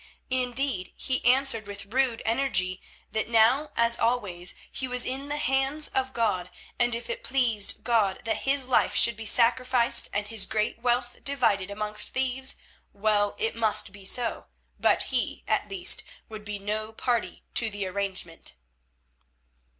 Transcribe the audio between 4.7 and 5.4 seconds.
he was in the